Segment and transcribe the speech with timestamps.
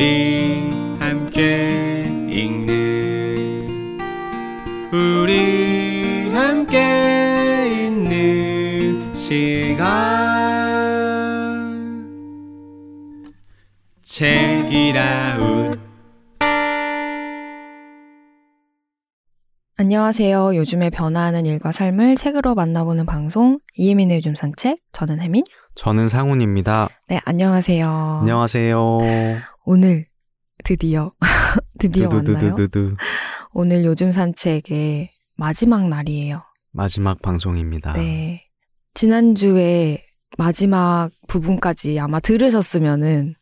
[0.00, 0.49] 우
[20.00, 20.56] 안녕하세요.
[20.56, 24.78] 요즘에 변화하는 일과 삶을 책으로 만나보는 방송 이혜민의 요즘 산책.
[24.92, 25.44] 저는 혜민.
[25.74, 26.88] 저는 상훈입니다.
[27.10, 28.20] 네, 안녕하세요.
[28.22, 28.98] 안녕하세요.
[29.66, 30.06] 오늘
[30.64, 31.12] 드디어
[31.78, 32.56] 드디어 왔나요?
[33.52, 36.44] 오늘 요즘 산책의 마지막 날이에요.
[36.72, 37.92] 마지막 방송입니다.
[37.92, 38.46] 네.
[38.94, 40.02] 지난주에
[40.38, 43.34] 마지막 부분까지 아마 들으셨으면은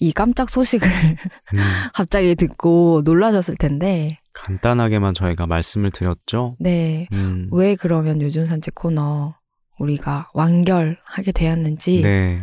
[0.00, 1.58] 이 깜짝 소식을 음,
[1.94, 6.56] 갑자기 듣고 놀라셨을 텐데, 간단하게만 저희가 말씀을 드렸죠.
[6.60, 7.08] 네.
[7.12, 9.34] 음, 왜 그러면 요즘 산책 코너
[9.78, 12.40] 우리가 완결하게 되었는지 네.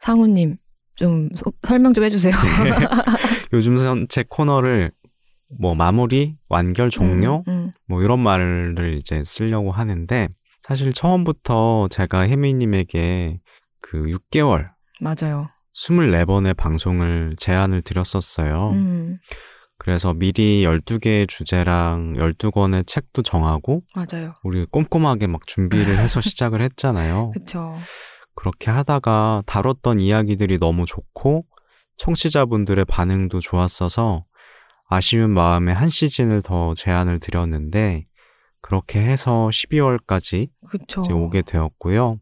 [0.00, 0.56] 상우님
[0.96, 2.32] 좀 소- 설명 좀 해주세요.
[3.52, 4.90] 요즘 산책 코너를
[5.60, 7.72] 뭐 마무리, 완결, 종료 음, 음.
[7.86, 10.28] 뭐 이런 말을 이제 쓰려고 하는데
[10.62, 13.38] 사실 처음부터 제가 혜미님에게
[13.80, 14.68] 그 6개월
[15.00, 15.48] 맞아요.
[15.78, 18.70] 24번의 방송을 제안을 드렸었어요.
[18.70, 19.18] 음,
[19.78, 24.34] 그래서 미리 12개의 주제랑 12권의 책도 정하고 맞아요.
[24.42, 27.30] 우리 꼼꼼하게 막 준비를 해서 시작을 했잖아요.
[27.30, 27.76] 그쵸.
[28.34, 31.42] 그렇게 하다가 다뤘던 이야기들이 너무 좋고
[31.96, 34.24] 청취자분들의 반응도 좋았어서
[34.88, 38.06] 아쉬운 마음에 한 시즌을 더 제안을 드렸는데
[38.60, 41.00] 그렇게 해서 12월까지 그쵸.
[41.00, 42.18] 이제 오게 되었고요.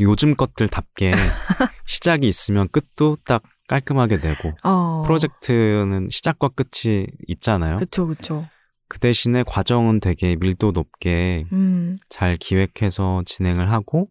[0.00, 1.12] 요즘 것들답게
[1.86, 7.76] 시작이 있으면 끝도 딱 깔끔하게 내고 어, 프로젝트는 시작과 끝이 있잖아요.
[7.76, 8.48] 그쵸, 그쵸.
[8.88, 14.06] 그 대신에 과정은 되게 밀도 높게 음, 잘 기획해서 진행을 하고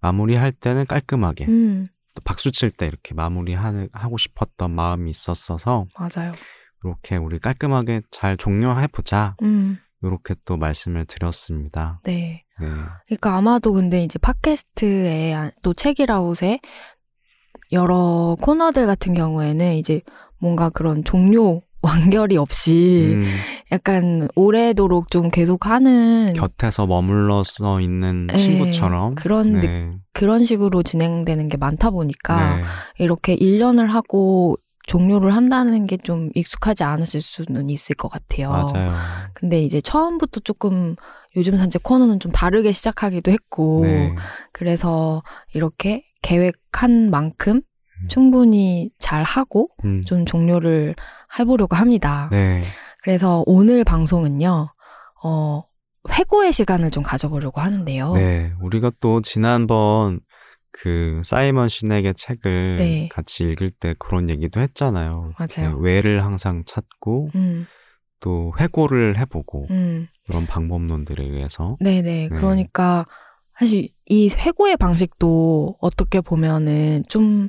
[0.00, 6.32] 마무리할 때는 깔끔하게 음, 또 박수 칠 때 이렇게 마무리하고 싶었던 마음이 있었어서 맞아요.
[6.84, 12.00] 이렇게 우리 깔끔하게 잘 종료해 보자 음, 이렇게 또 말씀을 드렸습니다.
[12.04, 12.44] 네.
[12.60, 12.66] 네,
[13.06, 16.60] 그러니까 아마도 근데 이제 팟캐스트에 아- 또 책이라웃에
[17.72, 20.00] 여러 코너들 같은 경우에는 이제
[20.38, 23.22] 뭔가 그런 종료 완결이 없이 음,
[23.72, 29.14] 약간 오래도록 좀 계속 하는 곁에서 머물러서 있는 네, 친구처럼?
[29.14, 32.62] 그런 느- 네, 그런 식으로 진행되는 게 많다 보니까 네,
[32.98, 34.56] 이렇게 1년을 하고
[34.90, 38.50] 종료를 한다는 게 좀 익숙하지 않으실 수는 있을 것 같아요.
[38.50, 38.92] 맞아요.
[39.34, 40.96] 근데 이제 처음부터 조금
[41.36, 44.14] 요즘 산책 코너는 좀 다르게 시작하기도 했고 네,
[44.52, 45.22] 그래서
[45.54, 47.56] 이렇게 계획한 만큼
[48.02, 48.08] 음.
[48.08, 50.96] 충분히 잘 하고 음, 좀 종료를
[51.38, 52.28] 해보려고 합니다.
[52.32, 52.60] 네,
[53.04, 54.68] 그래서 오늘 방송은요,
[55.22, 55.62] 어,
[56.10, 58.14] 회고의 시간을 좀 가져보려고 하는데요.
[58.14, 58.50] 네.
[58.60, 60.20] 우리가 또 지난번
[60.72, 63.08] 그 사이먼 시넥의 책을 네.
[63.10, 65.32] 같이 읽을 때 그런 얘기도 했잖아요.
[65.38, 65.76] 맞아요.
[65.76, 67.66] 그 왜를 항상 찾고 음,
[68.20, 70.08] 또 회고를 해보고 음.
[70.28, 72.02] 이런 방법론들에 의해서 네네.
[72.02, 72.28] 네.
[72.28, 73.06] 그러니까
[73.58, 77.48] 사실 이 회고의 방식도 어떻게 보면은 좀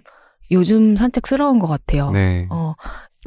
[0.52, 2.12] 요즘 산책스러운 것 같아요.
[2.12, 2.74] 네, 어,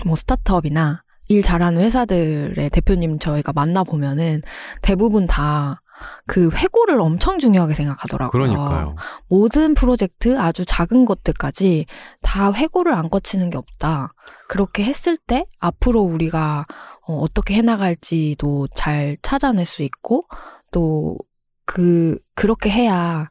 [0.05, 4.43] 뭐 스타트업이나 일 잘하는 회사들의 대표님 저희가 만나 보면은
[4.83, 5.81] 대부분 다
[6.27, 8.31] 그 회고를 엄청 중요하게 생각하더라고요.
[8.31, 8.97] 그러니까요.
[9.29, 11.87] 모든 프로젝트 아주 작은 것들까지
[12.23, 14.13] 다 회고를 안 거치는 게 없다.
[14.49, 16.67] 그렇게 했을 때 앞으로 우리가
[17.07, 20.27] 어, 어떻게 해나갈지도 잘 찾아낼 수 있고
[20.71, 21.17] 또
[21.65, 23.29] 그 그렇게 해야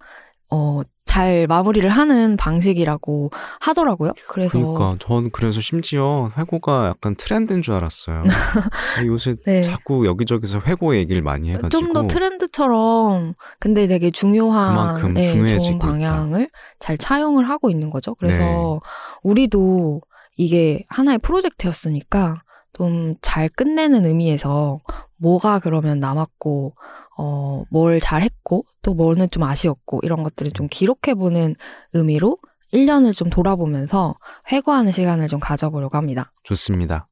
[0.49, 0.81] 어,
[1.13, 3.29] 잘 마무리를 하는 방식이라고
[3.61, 4.13] 하더라고요.
[4.27, 8.23] 그래서 그러니까 전 그래서 심지어 회고가 약간 트렌드인 줄 알았어요.
[9.05, 9.61] 요새 네.
[9.61, 15.87] 자꾸 여기저기서 회고 얘기를 많이 해가지고 좀 더 트렌드처럼 근데 되게 중요한 중요해지고 좋은 있다.
[15.87, 18.15] 방향을 잘 차용을 하고 있는 거죠.
[18.15, 18.79] 그래서 네.
[19.21, 20.01] 우리도
[20.37, 22.41] 이게 하나의 프로젝트였으니까
[22.73, 24.79] 좀 잘 끝내는 의미에서
[25.23, 26.75] 뭐가 그러면 남았고
[27.17, 31.55] 어, 뭘 잘했고 또 뭐는 좀 아쉬웠고 이런 것들을 좀 기록해보는
[31.93, 32.37] 의미로
[32.73, 34.15] 1년을 좀 돌아보면서
[34.51, 36.31] 회고하는 시간을 좀 가져보려고 합니다.
[36.43, 37.07] 좋습니다.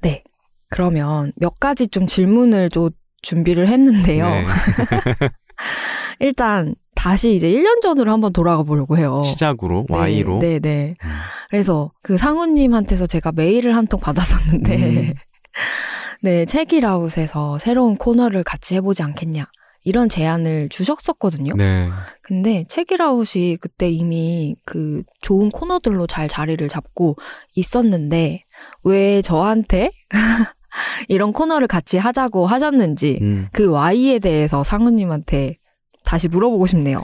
[0.00, 0.24] 네.
[0.68, 2.90] 그러면 몇 가지 좀 질문을 좀
[3.22, 4.24] 준비를 했는데요.
[4.24, 4.46] 네.
[6.20, 9.22] 일단 다시 이제 1년 전으로 한번 돌아가 보려고 해요.
[9.24, 10.96] 시작으로 네, Y로 네, 네.
[11.02, 11.08] 음.
[11.50, 15.14] 그래서 그 상우님한테서 제가 메일을 한 통 받았었는데, 음.
[16.22, 19.46] 네, 책이라웃에서 새로운 코너를 같이 해보지 않겠냐.
[19.82, 21.54] 이런 제안을 주셨었거든요.
[21.56, 21.88] 네.
[22.20, 27.16] 근데 책이라웃이 그때 이미 그 좋은 코너들로 잘 자리를 잡고
[27.54, 28.44] 있었는데,
[28.84, 29.90] 왜 저한테
[31.08, 33.48] 이런 코너를 같이 하자고 하셨는지, 음.
[33.52, 35.56] 그 Y에 대해서 상우님한테
[36.04, 37.02] 다시 물어보고 싶네요.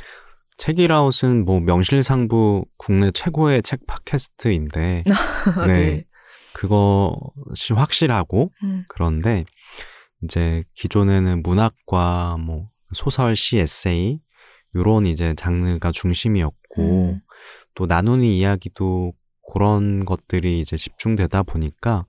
[0.58, 5.04] 책이라웃은 뭐 명실상부 국내 최고의 책 팟캐스트인데
[5.54, 6.04] 아, 네.
[6.56, 9.44] 그것이 확실하고 음, 그런데
[10.22, 14.20] 이제 기존에는 문학과 뭐 소설, 시, 에세이
[14.74, 16.82] 요런 이제 장르가 중심이었고
[17.12, 17.20] 음.
[17.74, 19.12] 또 나누는 이야기도
[19.52, 22.06] 그런 것들이 이제 집중되다 보니까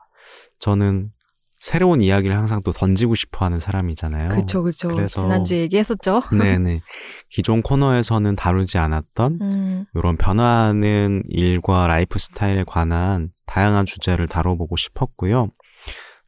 [0.60, 1.12] 저는
[1.60, 4.30] 새로운 이야기를 항상 또 던지고 싶어 하는 사람이잖아요.
[4.30, 4.88] 그쵸, 그쵸.
[4.90, 6.22] 그래서- 지난주에 얘기했었죠.
[6.38, 6.82] 네 네.
[7.30, 15.50] 기존 코너에서는 다루지 않았던 음, 이런 변화하는 일과 라이프 스타일에 관한 다양한 주제를 다뤄보고 싶었고요.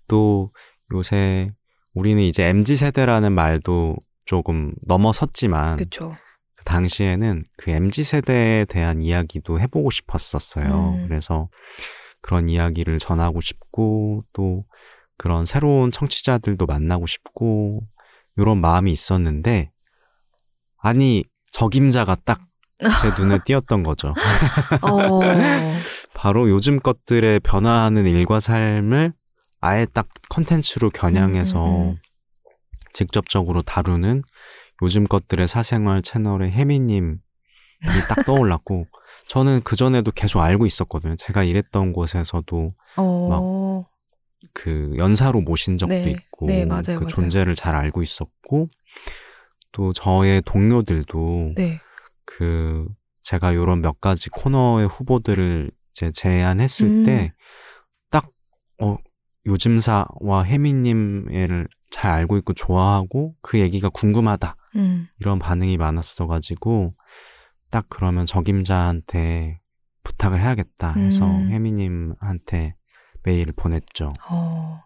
[0.07, 0.51] 또
[0.93, 1.51] 요새
[1.93, 6.11] 우리는 이제 MZ 세대라는 말도 조금 넘어섰지만 그쵸.
[6.55, 10.95] 그 당시에는 그 MZ 세대에 대한 이야기도 해보고 싶었었어요.
[10.95, 11.07] 음.
[11.07, 11.49] 그래서
[12.21, 14.65] 그런 이야기를 전하고 싶고 또
[15.17, 17.81] 그런 새로운 청취자들도 만나고 싶고
[18.37, 19.71] 이런 마음이 있었는데
[20.81, 22.49] 아니 적임자가 딱
[22.79, 24.13] 제 눈에 띄었던 거죠.
[24.81, 25.19] 어,
[26.19, 29.13] 바로 요즘 것들의 변화하는 일과 삶을
[29.61, 31.97] 아예 딱 컨텐츠로 겨냥해서 음, 음, 음.
[32.91, 34.23] 직접적으로 다루는
[34.81, 37.15] 요즘 것들의 사생활 채널의 혜미님이
[38.09, 38.87] 딱 떠올랐고
[39.29, 41.15] 저는 그 전에도 계속 알고 있었거든요.
[41.15, 43.85] 제가 일했던 곳에서도 어,
[44.53, 47.07] 그 연사로 모신 적도 네, 있고 네, 맞아요, 그 맞아요.
[47.07, 48.67] 존재를 잘 알고 있었고
[49.71, 51.79] 또 저의 동료들도 네.
[52.25, 52.85] 그
[53.21, 57.03] 제가 요런 몇 가지 코너의 후보들을 이제 제안했을 음.
[57.03, 58.31] 때딱
[58.81, 58.95] 어,
[59.45, 66.93] 요즘사와 혜미님을 잘 알고 있고 좋아하고 그 얘기가 궁금하다 음, 이런 반응이 많았어가지고
[67.69, 69.59] 딱 그러면 적임자한테
[70.03, 71.49] 부탁을 해야겠다 해서 음.
[71.49, 72.75] 혜미님한테
[73.23, 74.09] 메일을 보냈죠.
[74.29, 74.79] 어,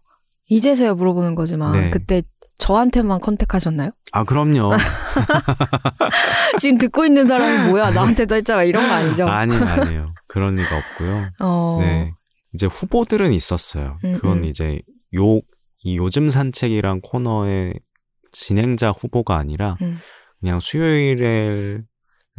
[0.48, 1.90] 이제서야 물어보는 거지만, 네.
[1.92, 2.24] 그때
[2.64, 3.92] 저한테만 컨택하셨나요?
[4.14, 4.72] 아 그럼요.
[6.60, 8.64] 지금 듣고 있는 사람이 뭐야, 나한테도 했잖아.
[8.64, 9.26] 이런 거 아니죠?
[9.28, 10.14] 아니 아니에요.
[10.28, 11.30] 그런 리가 없고요.
[11.42, 12.14] 어, 네.
[12.54, 13.98] 이제 후보들은 있었어요.
[14.06, 14.46] 음, 그건 음.
[14.46, 14.80] 이제
[15.16, 15.42] 요,
[15.84, 17.74] 이 요즘 산책이란 코너의
[18.32, 20.00] 진행자 후보가 아니라 음.
[20.40, 21.80] 그냥 수요일에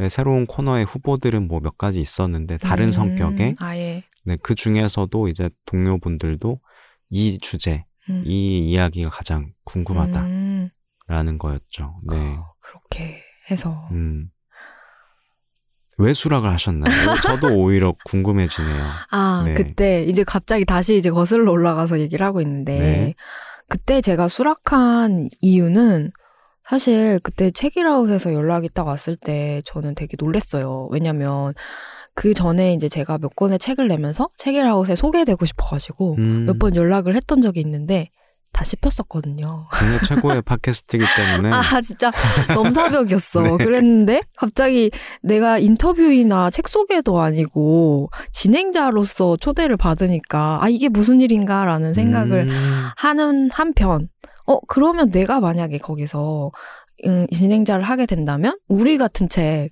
[0.09, 4.03] 새로운 코너의 후보들은 뭐 몇 가지 있었는데 다른 음, 성격의 아예.
[4.25, 6.61] 네, 그 중에서도 이제 동료분들도
[7.11, 8.23] 이 주제, 음.
[8.27, 10.71] 이 이야기가 가장 궁금하다라는
[11.09, 12.01] 음, 거였죠.
[12.09, 12.17] 네.
[12.17, 13.89] 어, 그렇게 해서.
[13.93, 14.31] 음.
[15.97, 17.15] 왜 수락을 하셨나요?
[17.23, 18.85] 저도 오히려 궁금해지네요.
[19.11, 19.55] 아, 네.
[19.55, 23.15] 그때 이제 갑자기 다시 이제 거슬러 올라가서 얘기를 하고 있는데, 네.
[23.69, 26.11] 그때 제가 수락한 이유는
[26.65, 30.89] 사실 그때 책이라웃에서 연락이 딱 왔을 때 저는 되게 놀랬어요.
[30.91, 31.55] 왜냐면
[32.15, 37.43] 그 전에 이제 제가 몇 권의 책을 내면서 책이라웃에 소개되고 싶어가지고 음, 몇번 연락을 했던
[37.43, 38.09] 적이 있는데
[38.53, 39.67] 다 씹혔었거든요.
[39.73, 42.13] 국내 최고의 팟캐스트이기 때문에 아 진짜
[42.55, 43.43] 넘사벽이었어.
[43.59, 43.65] 네.
[43.65, 52.49] 그랬는데 갑자기 내가 인터뷰이나 책 소개도 아니고 진행자로서 초대를 받으니까 아 이게 무슨 일인가라는 생각을
[52.49, 54.09] 음, 하는 한편
[54.47, 56.53] 어 그러면 내가 만약에 거기서
[57.07, 59.69] 음, 진행자를 하게 된다면 우리 같은 책 요-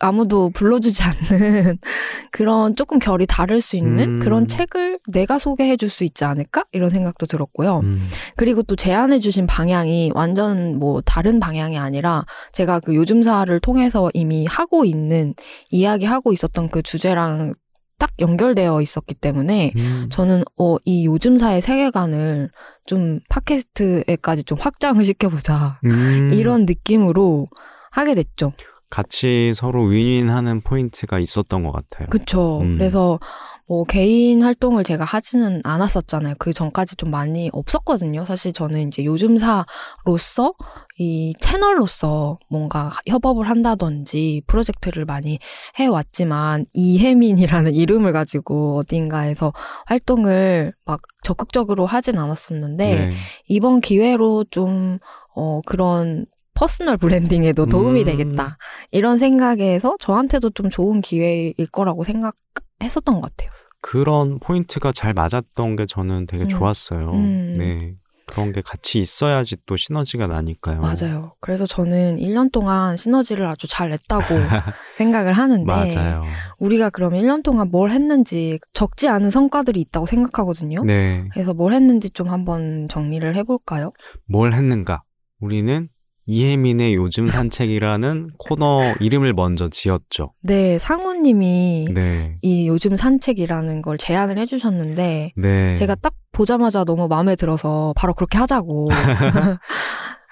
[0.00, 1.78] 아무도 불러주지 않는
[2.32, 4.20] 그런 조금 결이 다를 수 있는 음.
[4.20, 7.80] 그런 책을 내가 소개해 줄 수 있지 않을까 이런 생각도 들었고요.
[7.80, 14.10] 음, 그리고 또 제안해 주신 방향이 완전 뭐 다른 방향이 아니라 제가 그 요즘사를 통해서
[14.14, 15.34] 이미 하고 있는
[15.70, 17.54] 이야기하고 있었던 그 주제랑
[17.98, 20.08] 딱 연결되어 있었기 때문에 음.
[20.10, 22.50] 저는 어 이 요즘사의 세계관을
[22.86, 27.48] 좀 팟캐스트에까지 좀 확장을 시켜보자 음, 이런 느낌으로
[27.90, 28.52] 하게 됐죠.
[28.92, 32.08] 같이 서로 윈윈하는 포인트가 있었던 것 같아요.
[32.10, 32.60] 그쵸.
[32.60, 32.76] 음.
[32.76, 33.18] 그래서
[33.66, 36.34] 뭐 개인 활동을 제가 하지는 않았었잖아요.
[36.38, 38.26] 그 전까지 좀 많이 없었거든요.
[38.26, 40.52] 사실 저는 이제 요즘사로서
[40.98, 45.38] 이 채널로서 뭔가 협업을 한다든지 프로젝트를 많이
[45.76, 49.54] 해왔지만 이혜민이라는 이름을 가지고 어딘가에서
[49.86, 53.12] 활동을 막 적극적으로 하진 않았었는데 네.
[53.48, 54.98] 이번 기회로 좀,
[55.34, 58.04] 어, 그런 personal branding에도 도움이 음.
[58.04, 58.58] 되겠다.
[58.90, 63.48] 이런 생각에서 저한테도 좀 좋은 기회일 거라고 생각했었던 것 같아요.
[63.80, 66.48] 그런 포인트가 잘 맞았던 게 저는 되게 음.
[66.48, 67.10] 좋았어요.
[67.10, 67.56] 음.
[67.58, 67.94] 네.
[68.26, 70.80] 그런 게 같이 있어야지 또 시너지가 나니까요.
[70.80, 71.32] 맞아요.
[71.40, 74.22] 그래서 저는 1년 동안 시너지를 아주 잘 냈다고
[74.96, 76.24] 생각을 하는데 맞아요.
[76.58, 80.82] 우리가 그럼 1년 동안 뭘 했는지 적지 않은 성과들이 있다고 생각하거든요.
[80.84, 81.28] 네.
[81.32, 83.90] 그래서 뭘 했는지 좀 한번 정리를 해볼까요?
[84.26, 85.02] 뭘 했는가?
[85.40, 85.88] 우리는
[86.26, 90.32] 이혜민의 요즘 산책이라는 코너 이름을 먼저 지었죠.
[90.42, 92.36] 네, 상우님이 네.
[92.42, 95.74] 이 요즘 산책이라는 걸 제안을 해주셨는데 네.
[95.74, 98.88] 제가 딱 보자마자 너무 마음에 들어서 바로 그렇게 하자고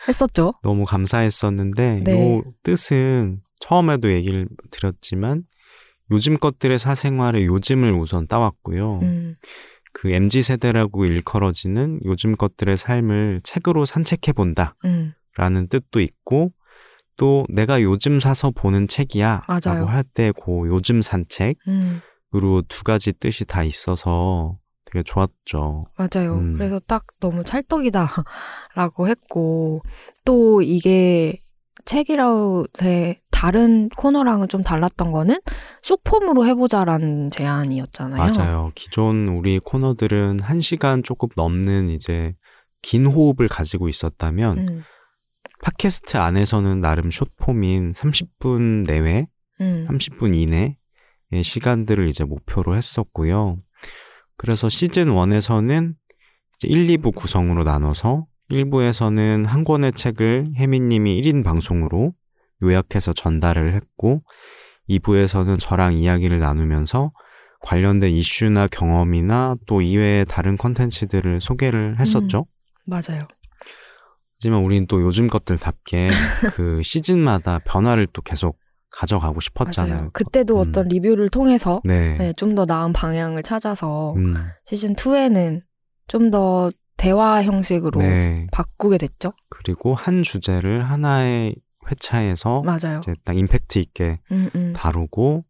[0.08, 0.54] 했었죠.
[0.62, 2.36] 너무 감사했었는데 네.
[2.36, 5.42] 요 뜻은 처음에도 얘기를 드렸지만
[6.10, 9.00] 요즘 것들의 사생활의 요즘을 우선 따왔고요.
[9.02, 9.36] 음,
[9.92, 14.76] 그 MZ 세대라고 일컬어지는 요즘 것들의 삶을 책으로 산책해 본다
[15.40, 16.52] 라는 음, 뜻도 있고
[17.16, 19.86] 또 내가 요즘 사서 보는 책이야라고 맞아요.
[19.86, 25.86] 할때 그 요즘 산 책으로 음, 두 가지 뜻이 다 있어서 되게 좋았죠.
[25.96, 26.34] 맞아요.
[26.34, 26.54] 음.
[26.58, 28.06] 그래서 딱 너무 찰떡이다
[28.74, 29.80] 라고 했고
[30.26, 31.38] 또 이게
[31.86, 35.38] 책이라우의 다른 코너랑은 좀 달랐던 거는
[35.82, 38.22] 쇼폼으로 해보자라는 제안이었잖아요.
[38.22, 38.72] 맞아요.
[38.74, 42.34] 기존 우리 코너들은 한 시간 조금 넘는 이제
[42.82, 44.84] 긴 호흡을 가지고 있었다면 음,
[45.62, 49.26] 팟캐스트 안에서는 나름 숏폼인 30분 내외,
[49.60, 50.76] 음, 30분 이내
[51.32, 53.58] 의 시간들을 이제 목표로 했었고요.
[54.36, 55.94] 그래서 시즌 1에서는
[56.56, 62.14] 이제 1, 2부 구성으로 나눠서 1부에서는 한 권의 책을 혜민님이 1인 방송으로
[62.62, 64.22] 요약해서 전달을 했고
[64.88, 67.12] 2부에서는 저랑 이야기를 나누면서
[67.60, 72.46] 관련된 이슈나 경험이나 또 이외의 다른 컨텐츠들을 소개를 했었죠.
[72.86, 73.28] 맞아요.
[74.40, 76.08] 하지만 우린 또 요즘 것들답게
[76.54, 78.58] 그 시즌마다 변화를 또 계속
[78.90, 79.94] 가져가고 싶었잖아요.
[79.94, 80.10] 맞아요.
[80.14, 80.68] 그때도 음.
[80.68, 82.16] 어떤 리뷰를 통해서 네.
[82.16, 85.60] 네, 좀 더 나은 방향을 찾아서 음, 시즌 2에는
[86.08, 88.46] 좀 더 대화 형식으로 네.
[88.50, 89.32] 바꾸게 됐죠.
[89.50, 91.54] 그리고 한 주제를 하나의
[91.90, 92.98] 회차에서 맞아요.
[92.98, 94.72] 이제 딱 임팩트 있게 음, 음.
[94.74, 95.44] 다루고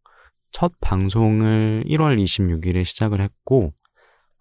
[0.50, 3.72] 첫 방송을 1월 26일에 시작을 했고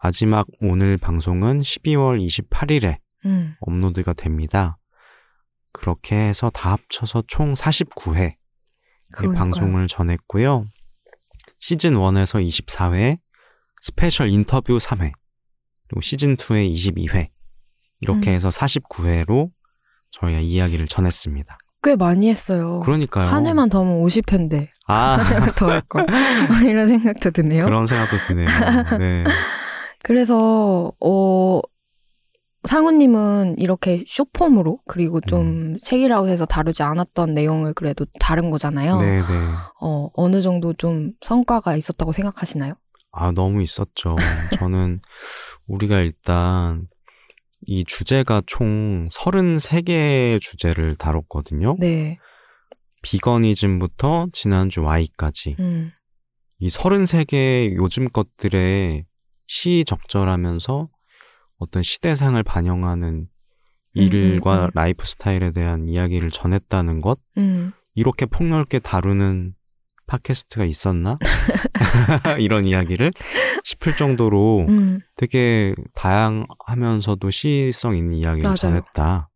[0.01, 4.77] 마지막 오늘 방송은 12월 28일에 음, 업로드가 됩니다.
[5.71, 8.35] 그렇게 해서 다 합쳐서 총 49회
[9.13, 9.37] 그러니까요.
[9.37, 10.65] 방송을 전했고요.
[11.59, 13.17] 시즌 1에서 24회,
[13.81, 15.11] 스페셜 인터뷰 3회,
[15.87, 17.29] 그리고 시즌 2에 22회
[18.01, 18.35] 이렇게 음.
[18.35, 19.49] 해서 49회로
[20.11, 21.57] 저희가 이야기를 전했습니다.
[21.81, 22.81] 꽤 많이 했어요.
[22.81, 23.27] 그러니까요.
[23.27, 25.17] 한 해만 더 하면 50회인데 아
[25.57, 26.05] 더할 걸.
[26.67, 27.63] 이런 생각도 드네요.
[27.65, 28.47] 그런 생각도 드네요.
[28.97, 29.23] 네.
[30.03, 31.61] 그래서 어
[32.63, 38.99] 상우님은 이렇게 쇼폼으로 그리고 좀 책이라고 해서 다루지 않았던 내용을 그래도 다른 거잖아요.
[39.01, 39.25] 네, 네.
[39.81, 42.73] 어 어느 정도 좀 성과가 있었다고 생각하시나요?
[43.11, 44.15] 아, 너무 있었죠.
[44.57, 44.99] 저는
[45.67, 46.87] 우리가 일단
[47.61, 51.75] 이 주제가 총 33개의 주제를 다뤘거든요.
[51.79, 52.17] 네.
[53.01, 55.55] 비거니즘부터 지난주 Y까지.
[55.59, 55.91] 음.
[56.59, 59.05] 이 33개의 요즘 것들에
[59.47, 60.89] 시적절하면서
[61.59, 63.27] 어떤 시대상을 반영하는
[63.93, 64.69] 일과 음, 음.
[64.73, 67.73] 라이프 스타일에 대한 이야기를 전했다는 것, 음.
[67.95, 69.53] 이렇게 폭넓게 다루는
[70.07, 71.19] 팟캐스트가 있었나?
[72.39, 73.11] 이런 이야기를
[73.63, 74.99] 싶을 정도로 음.
[75.15, 78.55] 되게 다양하면서도 시성 있는 이야기를 맞아요.
[78.55, 79.28] 전했다.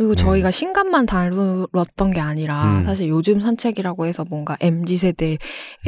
[0.00, 0.24] 그리고 네.
[0.24, 2.86] 저희가 신간만 다뤘던 게 아니라 음.
[2.86, 5.38] 사실 요즘 산책이라고 해서 뭔가 MZ 세대의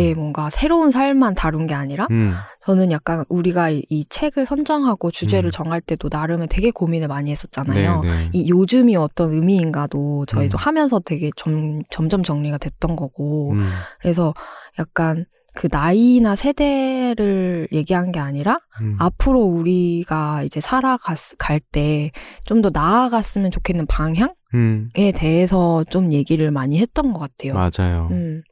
[0.01, 0.15] 음.
[0.17, 2.35] 뭔가 새로운 삶만 다룬 게 아니라 음,
[2.67, 5.51] 저는 약간 우리가 이, 이 책을 선정하고 주제를 음.
[5.51, 8.03] 정할 때도 나름의 되게 고민을 많이 했었잖아요.
[8.03, 8.31] 네, 네.
[8.35, 10.61] 이 요즘이 어떤 의미인가도 저희도 음.
[10.61, 13.67] 하면서 되게 점, 점점 정리가 됐던 거고 음,
[14.03, 14.35] 그래서
[14.79, 18.97] 약간 그 나이나 세대를 얘기한 게 아니라 음.
[18.99, 22.11] 앞으로 우리가 이제 살아갈 때
[22.45, 27.55] 좀 더 나아갔으면 좋겠는 방향에 음, 대해서 좀 얘기를 많이 했던 것 같아요.
[27.55, 28.09] 맞아요.
[28.13, 28.43] 음,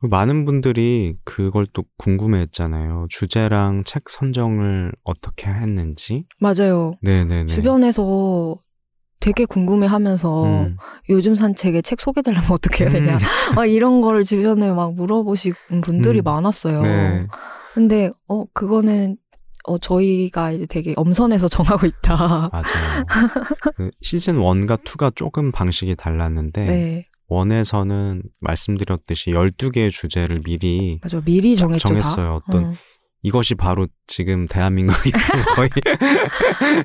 [0.00, 3.06] 많은 분들이 그걸 또 궁금해했잖아요.
[3.08, 6.24] 주제랑 책 선정을 어떻게 했는지.
[6.40, 6.92] 맞아요.
[7.02, 7.46] 네네네.
[7.46, 8.56] 주변에서
[9.24, 10.76] 되게 궁금해하면서 음,
[11.08, 13.18] 요즘 산책에 책 소개되려면 어떻게 해야 되냐
[13.54, 16.24] 막 이런 거를 주변에 막 물어보시는 분들이 음.
[16.24, 16.82] 많았어요.
[16.82, 17.26] 네.
[17.72, 19.16] 근데 어 그거는
[19.66, 22.50] 어 저희가 이제 되게 엄선해서 정하고 있다.
[22.52, 22.64] 맞아요.
[23.76, 31.22] 그 시즌 1과 2가 조금 방식이 달랐는데 네, 원에서는 말씀드렸듯이 12개의 주제를 미리 맞아.
[31.22, 31.88] 미리 정했죠.
[31.88, 31.94] 다.
[31.94, 32.40] 정했어요.
[32.46, 32.74] 어떤 어.
[33.24, 35.10] 이것이 바로 지금 대한민국이
[35.56, 35.68] 거의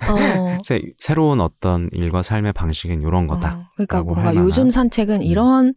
[0.09, 0.57] 어.
[0.63, 3.57] 새, 새로운 어떤 일과 삶의 방식은 이런 거다.
[3.57, 4.33] 어, 그러니까 뭔가.
[4.33, 5.75] 요즘 산책은 이런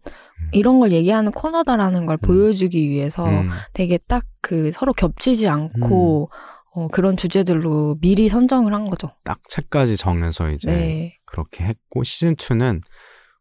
[0.53, 2.27] 이런 걸 얘기하는 코너다라는 걸 음.
[2.27, 6.31] 보여주기 위해서 음, 되게 딱 그 서로 겹치지 않고
[6.75, 9.09] 어, 그런 주제들로 미리 선정을 한 거죠.
[9.25, 11.19] 딱 책까지 정해서 이제 네.
[11.25, 12.83] 그렇게 했고 시즌 2는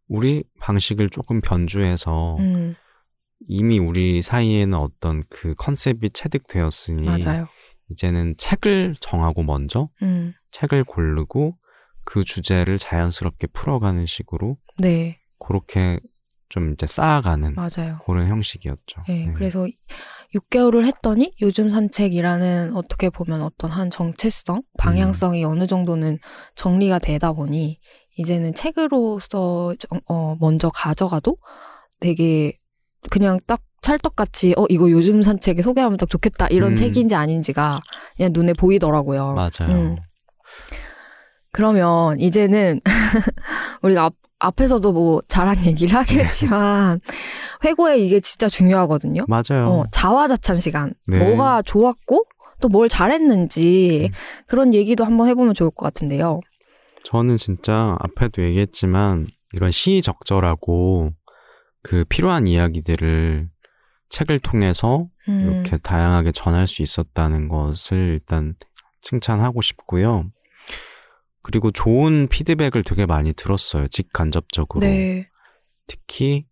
[0.07, 2.75] 우리 방식을 조금 변주해서 음,
[3.47, 7.47] 이미 우리 사이에는 어떤 그 컨셉이 체득되었으니 맞아요.
[7.89, 11.57] 이제는 책을 정하고 먼저 음, 책을 고르고
[12.05, 15.99] 그 주제를 자연스럽게 풀어가는 식으로 네, 그렇게
[16.49, 17.99] 좀 이제 쌓아가는 맞아요.
[18.05, 19.01] 그런 형식이었죠.
[19.07, 19.33] 네, 네.
[19.33, 19.65] 그래서
[20.35, 26.19] 6개월을 했더니 요즘 산책이라는 어떻게 보면 어떤 한 정체성, 방향성이 어느 정도는
[26.55, 27.79] 정리가 되다 보니
[28.17, 31.37] 이제는 책으로서 정- 어, 먼저 가져가도
[31.99, 32.53] 되게
[33.09, 36.75] 그냥 딱 찰떡같이 어 이거 요즘 산 책에 소개하면 딱 좋겠다 이런 음.
[36.75, 37.79] 책인지 아닌지가
[38.15, 39.33] 그냥 눈에 보이더라고요.
[39.33, 39.69] 맞아요.
[39.75, 39.95] 음.
[41.51, 42.79] 그러면 이제는
[43.81, 46.99] 우리가 앞, 앞에서도 뭐 잘한 얘기를 하겠지만
[47.65, 49.25] 회고에 이게 진짜 중요하거든요.
[49.27, 49.67] 맞아요.
[49.67, 50.93] 어, 자화자찬 시간.
[51.07, 51.17] 네.
[51.17, 52.25] 뭐가 좋았고
[52.61, 54.13] 또 뭘 잘했는지 음.
[54.47, 56.39] 그런 얘기도 한번 해보면 좋을 것 같은데요.
[57.03, 61.09] 저는 진짜 앞에도 얘기했지만 이런 시적절하고
[61.83, 63.49] 그 필요한 이야기들을
[64.09, 68.55] 책을 통해서 음, 이렇게 다양하게 전할 수 있었다는 것을 일단
[69.01, 70.29] 칭찬하고 싶고요.
[71.41, 73.87] 그리고 좋은 피드백을 되게 많이 들었어요.
[73.87, 74.85] 직간접적으로.
[74.85, 75.27] 네.
[75.87, 76.45] 특히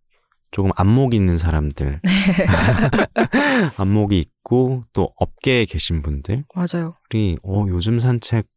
[0.52, 2.02] 조금 안목 있는 사람들.
[3.78, 6.96] 안목이 있고 또 업계에 계신 분들이 맞아요.
[7.44, 8.48] 어, 요즘 산책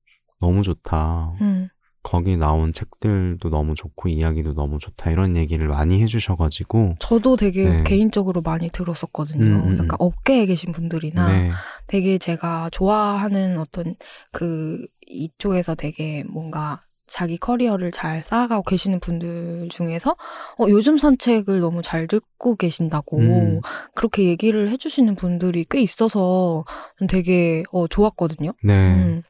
[0.41, 1.35] 너무 좋다.
[1.41, 1.69] 음,
[2.03, 5.11] 거기 나온 책들도 너무 좋고 이야기도 너무 좋다.
[5.11, 6.97] 이런 얘기를 많이 해주셔가지고.
[6.99, 7.85] 저도 되게 네.
[7.85, 9.45] 개인적으로 많이 들었었거든요.
[9.45, 11.51] 음, 음, 약간 업계에 계신 분들이나 네.
[11.87, 13.95] 되게 제가 좋아하는 어떤
[14.33, 20.13] 그 이쪽에서 되게 뭔가 자기 커리어를 잘 쌓아가고 계시는 분들 중에서
[20.59, 23.61] 어, 요즘 산책을 너무 잘 듣고 계신다고 음.
[23.95, 26.65] 그렇게 얘기를 해주시는 분들이 꽤 있어서
[27.09, 28.53] 되게 어, 좋았거든요.
[28.65, 28.95] 네.
[28.95, 29.23] 음.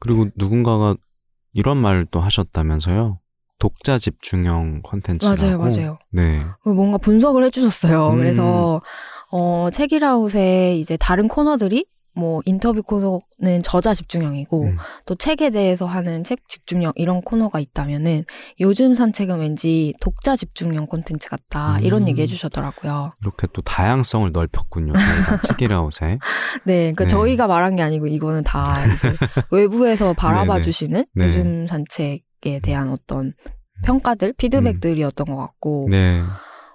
[0.00, 0.96] 그리고 누군가가
[1.52, 1.78] 이런
[2.10, 3.18] 또 하셨다면서요.
[3.58, 5.40] 독자 집중형 컨텐츠라고.
[5.40, 5.98] 맞아요, 맞아요.
[6.10, 6.42] 네.
[6.64, 8.10] 그 뭔가 분석을 해주셨어요.
[8.10, 8.16] 음.
[8.16, 8.82] 그래서
[9.30, 14.76] 어, 책이라웃의 이제 다른 코너들이 뭐 인터뷰 코너는 저자 집중형이고 음.
[15.06, 18.24] 또 책에 대해서 하는 책 집중형 이런 코너가 있다면은
[18.60, 22.08] 요즘 산책은 왠지 독자 집중형 콘텐츠 같다 이런 음.
[22.08, 23.10] 얘기 해주셨더라고요.
[23.22, 24.92] 이렇게 또 다양성을 넓혔군요.
[25.48, 26.18] 책이라웃에.
[26.64, 27.08] 네, 그 네.
[27.08, 29.14] 저희가 말한 게 아니고 이거는 다 이제
[29.50, 30.62] 외부에서 바라봐 네네.
[30.62, 31.28] 주시는 네.
[31.28, 33.32] 요즘 산책에 대한 어떤
[33.84, 36.22] 평가들, 피드백들이었던 것 같고, 네.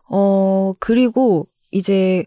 [0.09, 2.25] 어 그리고 이제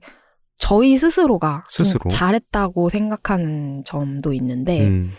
[0.60, 2.08] 저희 스스로가 좀 스스로?
[2.08, 5.10] 잘했다고 생각하는 점도 있는데, 음.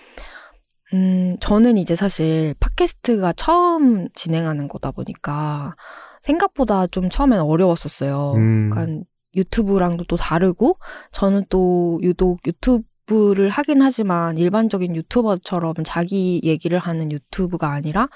[0.93, 5.75] 음, 저는 이제 사실 팟캐스트가 처음 진행하는 거다 보니까
[6.22, 8.33] 생각보다 좀 처음엔 어려웠었어요.
[8.35, 8.70] 음.
[8.70, 9.03] 그러니까
[9.35, 10.77] 유튜브랑도 또 다르고
[11.11, 18.09] 저는 또 유독 유튜브를 하긴 하지만 일반적인 유튜버처럼 자기 얘기를 하는 유튜브가 아니라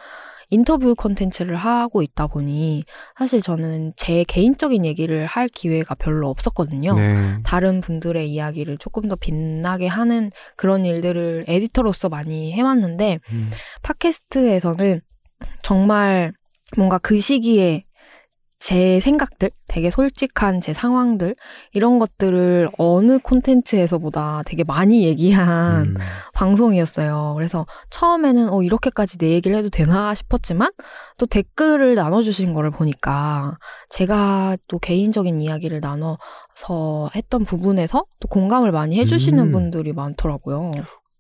[0.50, 2.84] 인터뷰 콘텐츠를 하고 있다 보니
[3.18, 6.94] 사실 저는 제 개인적인 얘기를 할 기회가 별로 없었거든요.
[6.94, 7.16] 네.
[7.44, 13.52] 다른 분들의 이야기를 조금 더 빛나게 하는 그런 일들을 에디터로서 많이 해왔는데 음.
[13.84, 15.02] 팟캐스트에서는
[15.62, 16.32] 정말
[16.78, 17.86] 뭔가 그 시기에
[18.58, 21.36] 제 생각들, 되게 솔직한 제 상황들
[21.74, 25.96] 이런 것들을 어느 콘텐츠에서보다 되게 많이 얘기한 음.
[26.34, 27.34] 방송이었어요.
[27.36, 30.72] 그래서 처음에는 어 이렇게까지 내 얘기를 해도 되나 싶었지만
[31.18, 33.58] 또 댓글을 나눠주신 거를 보니까
[33.90, 39.52] 제가 또 개인적인 이야기를 나눠서 했던 부분에서 또 공감을 많이 해주시는 음.
[39.52, 40.72] 분들이 많더라고요.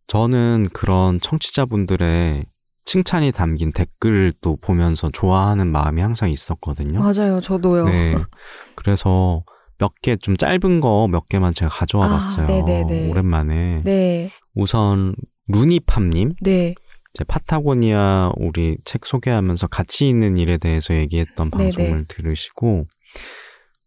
[0.07, 2.45] 저는 그런 청취자분들의
[2.85, 6.99] 칭찬이 담긴 댓글을 또 보면서 좋아하는 마음이 항상 있었거든요.
[6.99, 7.85] 맞아요, 저도요.
[7.85, 8.15] 네.
[8.75, 9.41] 그래서
[9.79, 12.45] 몇 개 좀 짧은 거 몇 개만 제가 가져와 아, 봤어요.
[12.47, 13.09] 네네네.
[13.09, 13.81] 오랜만에.
[13.83, 15.15] 네, 우선
[15.49, 16.75] 루니팜님 네,
[17.13, 21.63] 이제 파타고니아 우리 책 소개하면서 가치 있는 일에 대해서 얘기했던 네네.
[21.71, 22.85] 방송을 들으시고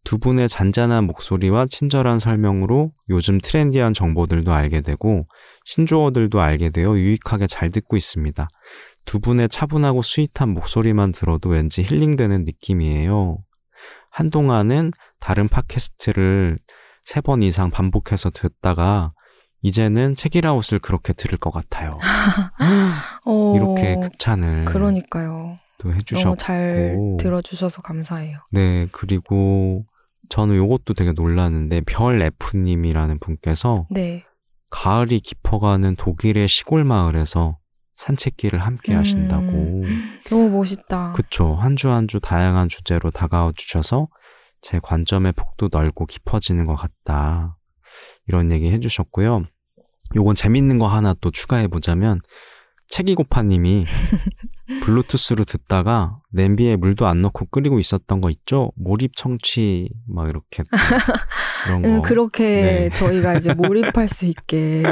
[0.04, 5.22] 두 분의 잔잔한 목소리와 친절한 설명으로 요즘 트렌디한 정보들도 알게 되고
[5.66, 8.48] 신조어들도 알게 되어 유익하게 잘 듣고 있습니다.
[9.08, 13.38] 두 분의 차분하고 스윗한 목소리만 들어도 왠지 힐링되는 느낌이에요.
[14.10, 16.58] 한동안은 다른 팟캐스트를
[17.04, 19.10] 세 번 이상 반복해서 듣다가
[19.62, 21.98] 이제는 책이라웃을 그렇게 들을 것 같아요.
[23.24, 25.56] 어, 이렇게 극찬을 그러니까요.
[25.78, 28.40] 또 해주셨고 너무 잘 들어주셔서 감사해요.
[28.52, 29.86] 네 그리고
[30.28, 34.22] 저는 요것도 되게 놀랐는데 별 F님이라는 분께서 네,
[34.70, 37.56] 가을이 깊어가는 독일의 시골 마을에서
[37.98, 38.98] 산책길을 함께 음.
[38.98, 39.84] 하신다고
[40.30, 41.12] 너무 멋있다.
[41.14, 44.06] 그쵸 한 주 한 주 다양한 주제로 다가와 주셔서
[44.60, 47.56] 제 관점의 폭도 넓고 깊어지는 것 같다
[48.28, 49.42] 이런 얘기 해주셨고요
[50.14, 52.20] 요건 재밌는 거 하나 또 추가해 보자면
[52.88, 53.84] 책이고파님이
[54.84, 58.72] 블루투스로 듣다가 냄비에 물도 안 넣고 끓이고 있었던 거 있죠?
[58.76, 60.68] 몰입 청취 막 이렇게 또
[61.68, 61.88] 이런 거.
[61.88, 62.90] 음, 그렇게 네.
[62.90, 64.82] 저희가 이제 몰입할 수 있게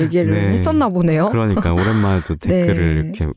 [0.00, 0.48] 얘기를 네.
[0.52, 1.28] 했었나 보네요.
[1.30, 3.08] 그러니까 오랜만에 또 댓글을 네.
[3.08, 3.32] 이렇게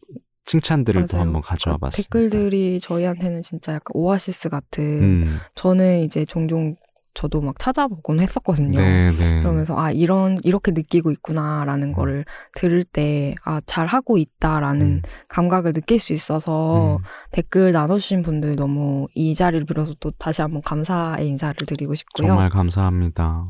[0.46, 1.26] 칭찬들을 또 맞아요.
[1.26, 2.10] 한번 가져와 그 봤습니다.
[2.10, 6.76] 댓글들이 저희한테는 진짜 약간 오아시스 같은 음, 저는 이제 종종
[7.18, 8.80] 저도 막 찾아보곤 했었거든요.
[8.80, 9.42] 네, 네.
[9.42, 11.94] 그러면서 아 이런 이렇게 느끼고 있구나라는 음.
[11.94, 12.24] 거를
[12.56, 17.04] 들을 때 아 잘 하고 있다라는 음, 감각을 느낄 수 있어서 음.
[17.32, 22.28] 댓글 나눠주신 분들 너무 이 자리를 빌어서 또 다시 한번 감사의 인사를 드리고 싶고요.
[22.28, 23.48] 정말 감사합니다.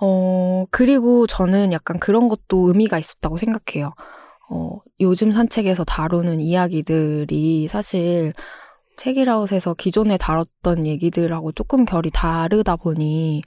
[0.00, 3.92] 어, 그리고 저는 약간 그런 것도 의미가 있었다고 생각해요.
[4.50, 8.32] 어, 요즘 산책에서 다루는 이야기들이 사실
[8.96, 13.42] 책이라웃에서 기존에 다뤘던 얘기들하고 조금 결이 다르다 보니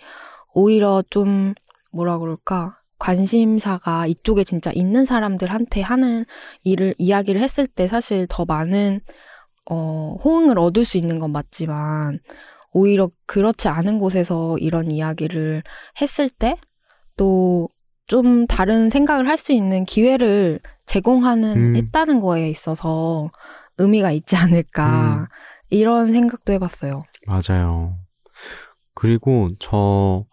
[0.54, 1.54] 오히려 좀
[1.94, 6.26] 뭐라 그럴까 관심사가 이쪽에 진짜 있는 사람들한테 하는
[6.64, 9.02] 일을 이야기를 했을 때 사실 더 많은
[9.70, 12.20] 어, 호응을 얻을 수 있는 건 맞지만
[12.74, 15.64] 오히려 그렇지 않은 곳에서 이런 이야기를
[16.02, 16.58] 했을 때
[17.18, 17.68] 또
[18.08, 21.76] 좀 다른 생각을 할 수 있는 기회를 제공하는 음.
[21.76, 23.30] 했다는 거에 있어서
[23.78, 25.26] 의미가 있지 않을까 음.
[25.70, 27.02] 이런 생각도 해봤어요.
[27.28, 27.98] 맞아요.
[28.94, 30.26] 그리고 저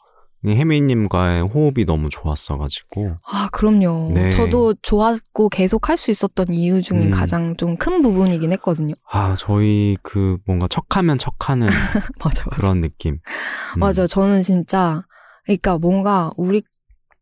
[0.47, 4.11] 혜미님과의 호흡이 너무 좋았어가지고 아 그럼요.
[4.13, 4.31] 네.
[4.31, 7.11] 저도 좋았고 계속 할 수 있었던 이유 중에 음.
[7.11, 8.95] 가장 좀 큰 부분이긴 했거든요.
[9.11, 11.69] 아 저희 그 뭔가 척하면 척하는
[12.23, 12.57] 맞아 맞아.
[12.57, 13.15] 그런 느낌.
[13.15, 13.81] 음.
[13.81, 14.07] 맞아.
[14.07, 15.03] 저는 진짜
[15.47, 16.63] 그러니까 뭔가 우리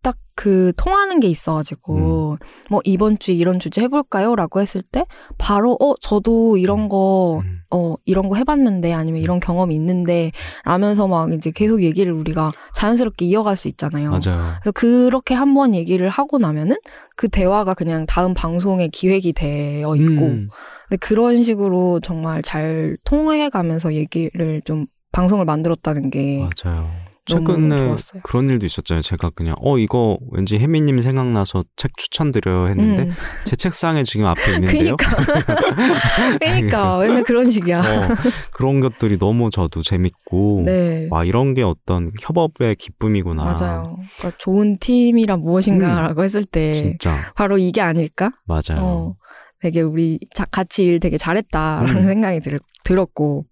[0.02, 2.38] 딱 그 통하는 게 있어가지고
[2.70, 5.04] 뭐 이번 주에 이런 주제 해볼까요?라고 했을 때
[5.38, 7.58] 바로 어 저도 이런 거 음.
[7.70, 10.30] 어, 이런 거 해봤는데, 아니면 이런 경험이 있는데,
[10.66, 14.10] 라면서 막 이제 계속 얘기를 우리가 자연스럽게 이어갈 수 있잖아요.
[14.10, 14.56] 맞아요.
[14.60, 16.76] 그래서 그렇게 한번 얘기를 하고 나면은
[17.16, 20.48] 그 대화가 그냥 다음 방송에 기획이 되어 있고, 음,
[20.86, 26.90] 근데 그런 식으로 정말 잘 통해 가면서 얘기를 좀 방송을 만들었다는 게 맞아요.
[27.24, 27.96] 최근에.
[28.22, 29.02] 그런 일도 있었잖아요.
[29.02, 33.10] 제가 그냥 어 이거 왠지 혜미님 생각나서 책 추천드려요 했는데 음.
[33.44, 34.96] 제 책상에 지금 앞에 있는데요.
[34.96, 36.38] 그니까.
[36.40, 36.98] 그니까.
[36.98, 37.80] 맨날 그런 식이야.
[37.80, 38.08] 어,
[38.52, 41.08] 그런 것들이 너무 저도 재밌고 네.
[41.10, 43.44] 와 이런 게 어떤 협업의 기쁨이구나.
[43.44, 43.96] 맞아요.
[44.18, 46.82] 그러니까 좋은 팀이란 무엇인가라고 했을 때 음.
[46.98, 48.30] 진짜 바로 이게 아닐까?
[48.46, 48.80] 맞아요.
[48.80, 49.14] 어,
[49.60, 52.02] 되게 우리 자, 같이 일 되게 잘했다라는 음.
[52.02, 53.44] 생각이 들, 들었고.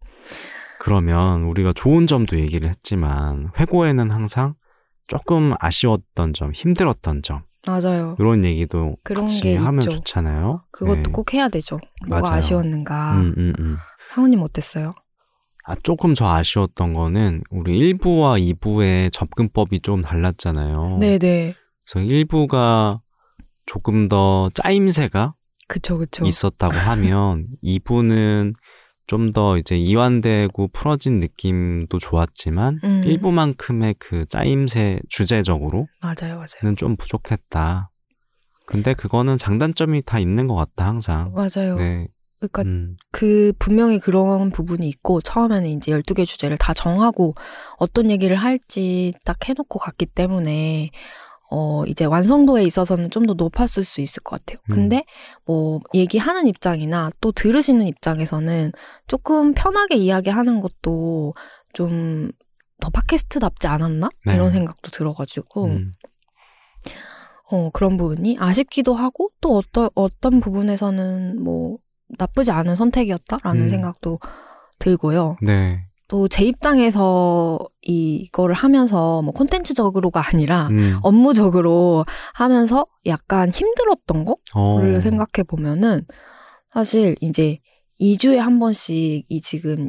[0.81, 4.55] 그러면 우리가 좋은 점도 얘기를 했지만 회고에는 항상
[5.07, 8.17] 조금 아쉬웠던 점, 힘들었던 점 맞아요.
[8.19, 9.91] 이런 얘기도 그런 게 하면 있죠.
[9.91, 10.63] 좋잖아요.
[10.73, 11.13] 그것도 네.
[11.13, 11.79] 꼭 해야 되죠.
[12.09, 12.39] 뭐가 맞아요.
[12.39, 13.19] 아쉬웠는가.
[13.19, 13.77] 음, 음, 음.
[14.09, 14.95] 상우님 어땠어요?
[15.67, 20.97] 아, 조금 저 아쉬웠던 거는 우리 1부와 2부의 접근법이 좀 달랐잖아요.
[20.99, 21.55] 네네.
[21.85, 23.01] 그래서 1부가
[23.67, 25.35] 조금 더 짜임새가
[25.69, 26.25] 그쵸, 그쵸.
[26.25, 28.55] 있었다고 하면 2부는
[29.11, 33.01] 좀 더 이제 이완되고 풀어진 느낌도 좋았지만 음.
[33.05, 36.75] 1부만큼의 그 짜임새 주제적으로는 맞아요, 맞아요.
[36.77, 37.91] 좀 부족했다.
[38.67, 41.33] 근데 그거는 장단점이 다 있는 것 같다 항상.
[41.33, 41.75] 맞아요.
[41.77, 42.07] 네.
[42.39, 47.35] 그러니까 음, 그 분명히 그런 부분이 있고 처음에는 이제 12개 주제를 다 정하고
[47.79, 50.91] 어떤 얘기를 할지 딱 해놓고 갔기 때문에
[51.51, 54.63] 어 이제 완성도에 있어서는 좀 더 높았을 수 있을 것 같아요.
[54.71, 54.75] 음.
[54.75, 55.05] 근데
[55.45, 58.73] 뭐 얘기하는 입장이나 또 들으시는 입장에서는
[59.07, 61.35] 조금 편하게 이야기하는 것도
[61.75, 62.31] 좀
[62.81, 64.35] 더 팟캐스트답지 않았나 네.
[64.35, 65.93] 이런 생각도 들어가지고 음,
[67.51, 71.77] 어, 그런 부분이 아쉽기도 하고 또 어떤 어떤 부분에서는 뭐
[72.19, 73.69] 나쁘지 않은 선택이었다라는 음.
[73.69, 74.19] 생각도
[74.79, 75.37] 들고요.
[75.43, 75.87] 네.
[76.11, 85.01] 또 제 입장에서 이거를 하면서 뭐 콘텐츠적으로가 아니라 음, 업무적으로 하면서 약간 힘들었던 거를 어,
[85.01, 86.03] 생각해 보면은
[86.73, 87.59] 사실 이제
[88.01, 89.89] 2주에 한 번씩 이 지금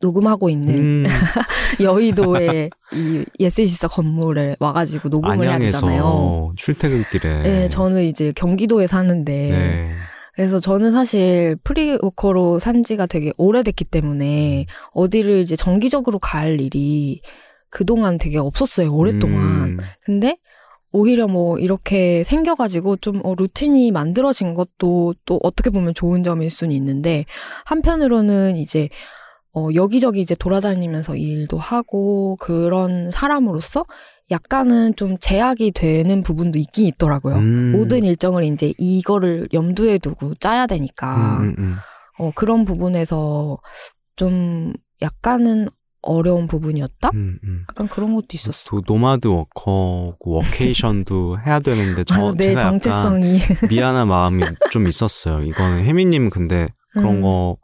[0.00, 1.04] 녹음하고 있는 음,
[1.82, 6.52] 여의도의 이 예스24 건물에 와가지고 녹음을 해야 되잖아요.
[6.56, 7.42] 출퇴근길에.
[7.42, 9.90] 네, 저는 이제 경기도에 사는데 네.
[10.36, 17.22] 그래서 저는 사실 프리워커로 산 지가 되게 오래됐기 때문에 어디를 이제 정기적으로 갈 일이
[17.70, 18.94] 그동안 되게 없었어요.
[18.94, 19.70] 오랫동안.
[19.70, 20.36] 음, 근데
[20.92, 26.74] 오히려 뭐 이렇게 생겨가지고 좀 어, 루틴이 만들어진 것도 또 어떻게 보면 좋은 점일 수는
[26.76, 27.24] 있는데
[27.64, 28.90] 한편으로는 이제
[29.54, 33.86] 어, 여기저기 이제 돌아다니면서 일도 하고 그런 사람으로서
[34.30, 37.36] 약간은 좀 제약이 되는 부분도 있긴 있더라고요.
[37.36, 41.74] 음, 모든 일정을 이제 이거를 염두에 두고 짜야 되니까 음, 음, 음.
[42.18, 43.58] 어, 그런 부분에서
[44.16, 45.68] 좀 약간은
[46.02, 47.10] 어려운 부분이었다?
[47.14, 47.64] 음, 음.
[47.68, 48.70] 약간 그런 것도 있었어.
[48.70, 53.38] 또 노마드 워커고 워케이션도 해야 되는데 저 맞아, 내 제가 정체성이
[53.70, 55.42] 미안한 마음이 좀 있었어요.
[55.44, 57.22] 이거는 혜미님 근데 그런 음.
[57.22, 57.56] 거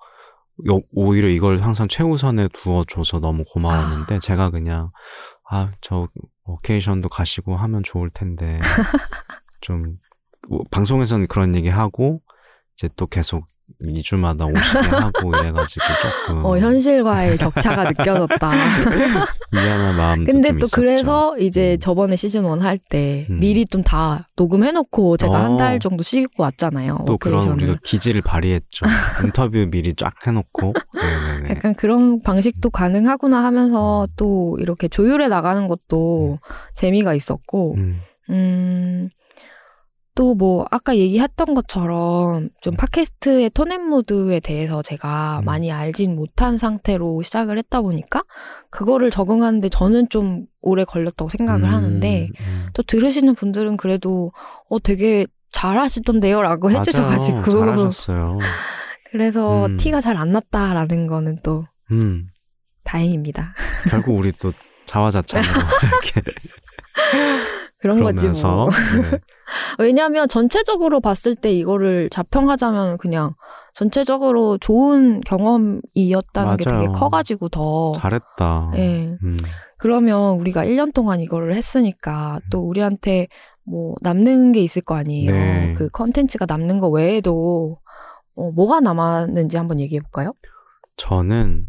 [0.71, 4.91] 요- 오히려 이걸 항상 최우선에 두어줘서 너무 고마웠는데 제가 그냥
[5.53, 6.09] 아 저
[6.45, 8.59] 워케이션도 가시고 하면 좋을 텐데.
[9.61, 9.99] 좀
[10.49, 12.23] 뭐, 방송에서는 그런 얘기 하고
[12.75, 13.47] 이제 또 계속
[13.85, 18.51] 2주마다 오시게 하고 이래가지고 조금 어, 현실과의 격차가 느껴졌다.
[19.53, 20.81] 미안한 마음도 근데 좀또 있었죠.
[20.81, 21.79] 그래서 이제 음.
[21.79, 23.39] 저번에 시즌 1 할때 음.
[23.39, 25.57] 미리 좀 다 녹음해놓고 제가 한 어.
[25.57, 27.05] 달 정도 쉬고 왔잖아요.
[27.07, 27.43] 또 그런.
[27.43, 28.87] 우리가 기지를 발휘했죠.
[29.25, 30.73] 인터뷰 미리 쫙 해놓고.
[30.95, 31.51] 네네네.
[31.51, 36.39] 약간 그런 방식도 가능하구나 하면서 또 이렇게 조율해 나가는 것도
[36.75, 39.11] 재미가 있었고, 음, 음,
[40.15, 45.45] 또 뭐, 아까 얘기했던 것처럼 좀 팟캐스트의 톤앤무드에 대해서 제가 음.
[45.45, 48.23] 많이 알진 못한 상태로 시작을 했다 보니까,
[48.71, 52.67] 그거를 적응하는데 저는 좀 오래 걸렸다고 생각을 음, 하는데, 음.
[52.75, 54.33] 또 들으시는 분들은 그래도,
[54.69, 56.43] 어, 되게 잘하시던데요?
[56.43, 56.81] 라고 맞아요.
[56.81, 57.45] 해주셔가지고.
[57.51, 58.39] 잘하셨어요.
[59.11, 59.77] 그래서 음.
[59.77, 62.29] 티가 잘 안 났다라는 거는 또 음,
[62.85, 63.55] 다행입니다.
[63.91, 64.53] 결국 우리 또
[64.87, 65.49] 자화자찬으로
[65.85, 66.23] 이렇게
[67.81, 68.69] 그런 거지 그러면서 뭐.
[68.71, 69.19] 네.
[69.79, 73.35] 왜냐하면 전체적으로 봤을 때 이거를 자평하자면 그냥
[73.75, 76.83] 전체적으로 좋은 경험이었다는 게 맞아요.
[76.83, 77.93] 되게 커가지고 더.
[77.97, 78.71] 잘했다.
[78.77, 79.17] 예.
[79.23, 79.37] 음,
[79.79, 83.27] 그러면 우리가 1년 동안 이거를 했으니까 또 우리한테
[83.65, 85.33] 뭐 남는 게 있을 거 아니에요.
[85.33, 85.75] 네.
[85.77, 87.79] 그 컨텐츠가 남는 거 외에도
[88.35, 90.33] 어, 뭐가 남았는지 한번 얘기해 볼까요?
[90.97, 91.69] 저는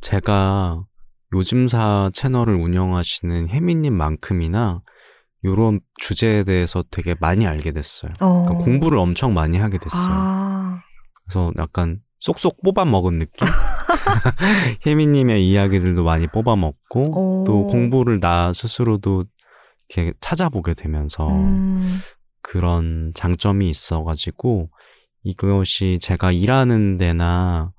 [0.00, 0.84] 제가
[1.34, 4.82] 요즘사 채널을 운영하시는 혜미님만큼이나
[5.42, 8.10] 이런 주제에 대해서 되게 많이 알게 됐어요.
[8.20, 8.44] 어.
[8.44, 10.02] 그러니까 공부를 엄청 많이 하게 됐어요.
[10.08, 10.82] 아,
[11.24, 13.46] 그래서 약간 쏙쏙 뽑아 먹은 느낌?
[14.86, 17.44] 혜미님의 이야기들도 많이 뽑아 먹고 오.
[17.44, 19.24] 또 공부를 나 스스로도
[19.88, 21.98] 이렇게 찾아보게 되면서 음,
[22.40, 24.70] 그런 장점이 있어가지고
[25.24, 27.72] 이것이 제가 일하는 데나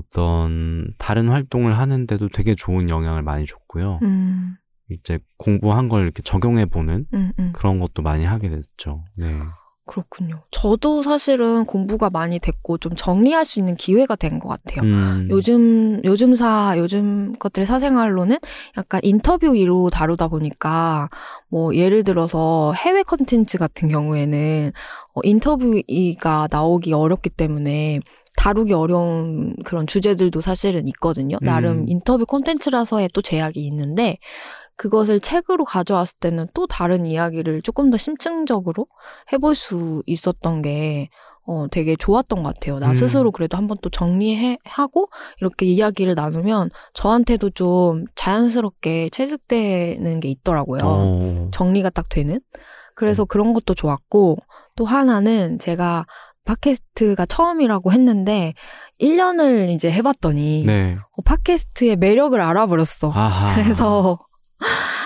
[0.00, 3.98] 어떤 다른 활동을 하는데도 되게 좋은 영향을 많이 줬고요.
[4.02, 4.56] 음,
[4.90, 7.52] 이제 공부한 걸 이렇게 적용해 보는 음, 음.
[7.52, 9.04] 그런 것도 많이 하게 됐죠.
[9.16, 9.38] 네.
[9.86, 10.42] 그렇군요.
[10.50, 14.82] 저도 사실은 공부가 많이 됐고 좀 정리할 수 있는 기회가 된 것 같아요.
[14.82, 18.36] 음, 요즘 요즘 사 요즘 것들의 사생활로는
[18.76, 21.08] 약간 인터뷰로 다루다 보니까
[21.48, 24.72] 뭐 예를 들어서 해외 컨텐츠 같은 경우에는
[25.14, 28.00] 어, 인터뷰가 나오기 어렵기 때문에
[28.38, 31.38] 다루기 어려운 그런 주제들도 사실은 있거든요.
[31.42, 31.88] 나름 음.
[31.88, 34.18] 인터뷰 콘텐츠라서의 또 제약이 있는데
[34.76, 38.86] 그것을 책으로 가져왔을 때는 또 다른 이야기를 조금 더 심층적으로
[39.32, 41.08] 해볼 수 있었던 게
[41.48, 42.78] 어, 되게 좋았던 것 같아요.
[42.78, 42.94] 나 음.
[42.94, 45.08] 스스로 그래도 한번 또 정리하고
[45.40, 50.82] 이렇게 이야기를 나누면 저한테도 좀 자연스럽게 체득되는 게 있더라고요.
[50.84, 52.38] 어, 정리가 딱 되는.
[52.94, 54.36] 그래서 그런 것도 좋았고
[54.76, 56.06] 또 하나는 제가
[56.44, 58.54] 팟캐스트가 처음이라고 했는데
[59.00, 60.96] 1년을 이제 해봤더니 네.
[61.16, 63.10] 어, 팟캐스트의 매력을 알아버렸어.
[63.12, 63.54] 아하.
[63.54, 64.18] 그래서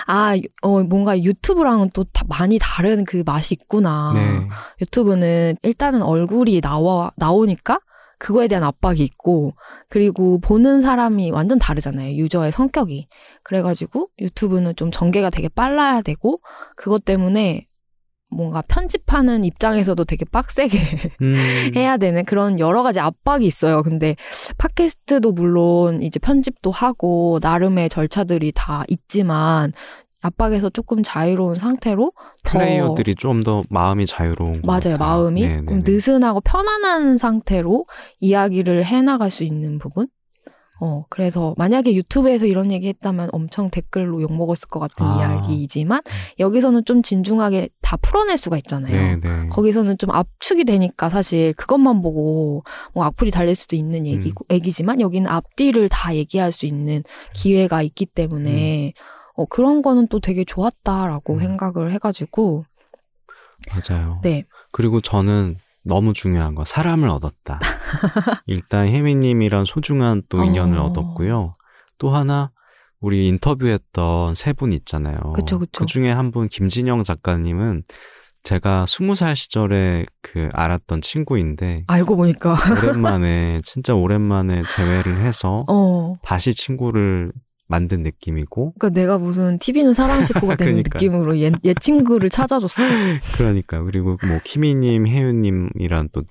[0.07, 4.11] 아, 어, 뭔가 유튜브랑은 또 다- 많이 다른 그 맛이 있구나.
[4.13, 4.47] 네.
[4.81, 7.79] 유튜브는 일단은 얼굴이 나와, 나오니까
[8.19, 9.53] 그거에 대한 압박이 있고,
[9.89, 12.15] 그리고 보는 사람이 완전 다르잖아요.
[12.15, 13.07] 유저의 성격이.
[13.43, 16.39] 그래가지고 유튜브는 좀 전개가 되게 빨라야 되고,
[16.75, 17.65] 그것 때문에
[18.35, 20.77] 뭔가 편집하는 입장에서도 되게 빡세게
[21.21, 21.35] 음,
[21.75, 23.83] 해야 되는 그런 여러 가지 압박이 있어요.
[23.83, 24.15] 근데
[24.57, 29.71] 팟캐스트도 물론 이제 편집도 하고 나름의 절차들이 다 있지만
[30.21, 32.11] 압박에서 조금 자유로운 상태로
[32.45, 34.97] 더 플레이어들이 좀 더 마음이 자유로운 것 맞아요.
[34.97, 35.91] 마음이 네, 네, 좀 네.
[35.91, 37.85] 느슨하고 편안한 상태로
[38.19, 40.07] 이야기를 해나갈 수 있는 부분.
[40.85, 45.17] 어, 그래서 만약에 유튜브에서 이런 얘기 했다면 엄청 댓글로 욕먹었을 것 같은 아.
[45.17, 46.01] 이야기이지만
[46.39, 48.93] 여기서는 좀 진중하게 다 풀어낼 수가 있잖아요.
[48.93, 49.47] 네, 네.
[49.47, 54.53] 거기서는 좀 압축이 되니까 사실 그것만 보고 뭐 악플이 달릴 수도 있는 얘기고, 음.
[54.55, 57.01] 얘기지만 여기는 앞뒤를 다 얘기할 수 있는
[57.33, 58.91] 기회가 있기 때문에
[59.35, 61.39] 어, 그런 거는 또 되게 좋았다라고 음.
[61.39, 62.65] 생각을 해가지고
[63.71, 64.19] 맞아요.
[64.21, 64.43] 네.
[64.73, 67.59] 그리고 저는 너무 중요한 거 사람을 얻었다.
[68.47, 70.85] 일단 혜미님이란 소중한 또 인연을 어.
[70.85, 71.53] 얻었고요.
[71.97, 72.51] 또 하나
[72.99, 75.17] 우리 인터뷰했던 세 분 있잖아요.
[75.33, 75.79] 그쵸, 그쵸.
[75.81, 77.83] 그 중에 한 분 김진영 작가님은
[78.43, 86.15] 제가 스무 살 시절에 그 알았던 친구인데 알고 보니까 오랜만에 진짜 오랜만에 재회를 해서 어
[86.23, 87.31] 다시 친구를
[87.67, 90.75] 만든 느낌이고 그러니까 내가 무슨 TV는 사랑 식구가 되는.
[90.75, 92.83] 느낌으로 얘, 얘 친구를 찾아줬어.
[93.37, 96.23] 그러니까 그리고 뭐 키미님, 혜윤님이란 또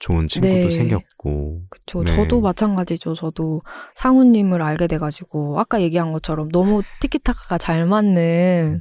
[0.00, 0.70] 좋은 친구도 네.
[0.70, 2.02] 생겼고 그쵸.
[2.02, 2.16] 네.
[2.16, 3.14] 저도 마찬가지죠.
[3.14, 3.60] 저도
[3.94, 8.80] 상우님을 알게 돼가지고 아까 얘기한 것처럼 너무 티키타카가 잘 맞는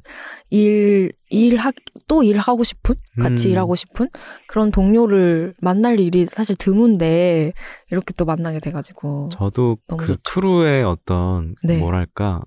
[0.50, 1.72] 일, 일하,
[2.08, 2.96] 또 일하고 싶은?
[3.22, 3.52] 같이 음.
[3.52, 4.08] 일하고 싶은?
[4.48, 7.52] 그런 동료를 만날 일이 사실 드문데
[7.92, 9.30] 이렇게 또 만나게 돼가지고.
[9.34, 10.20] 저도 그 좋죠.
[10.24, 11.80] 크루의 어떤 네.
[11.80, 12.42] 뭐랄까